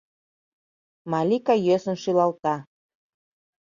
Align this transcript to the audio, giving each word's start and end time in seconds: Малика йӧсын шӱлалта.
Малика 1.11 1.55
йӧсын 1.65 1.97
шӱлалта. 2.01 2.55